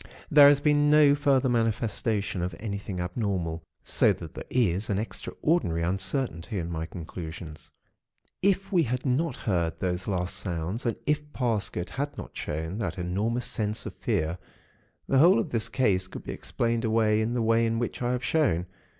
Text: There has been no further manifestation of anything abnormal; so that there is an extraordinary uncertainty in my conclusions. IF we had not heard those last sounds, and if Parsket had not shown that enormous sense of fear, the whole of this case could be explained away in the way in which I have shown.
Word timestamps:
There 0.31 0.47
has 0.47 0.59
been 0.59 0.89
no 0.89 1.13
further 1.13 1.47
manifestation 1.47 2.41
of 2.41 2.55
anything 2.59 2.99
abnormal; 2.99 3.61
so 3.83 4.11
that 4.13 4.33
there 4.33 4.47
is 4.49 4.89
an 4.89 4.97
extraordinary 4.97 5.83
uncertainty 5.83 6.57
in 6.57 6.71
my 6.71 6.87
conclusions. 6.87 7.71
IF 8.41 8.71
we 8.71 8.81
had 8.81 9.05
not 9.05 9.35
heard 9.37 9.75
those 9.79 10.07
last 10.07 10.35
sounds, 10.37 10.87
and 10.87 10.95
if 11.05 11.31
Parsket 11.33 11.91
had 11.91 12.17
not 12.17 12.35
shown 12.35 12.79
that 12.79 12.97
enormous 12.97 13.45
sense 13.45 13.85
of 13.85 13.93
fear, 13.93 14.39
the 15.07 15.19
whole 15.19 15.37
of 15.37 15.51
this 15.51 15.69
case 15.69 16.07
could 16.07 16.23
be 16.23 16.33
explained 16.33 16.83
away 16.83 17.21
in 17.21 17.35
the 17.35 17.43
way 17.43 17.63
in 17.67 17.77
which 17.77 18.01
I 18.01 18.13
have 18.13 18.23
shown. 18.25 18.65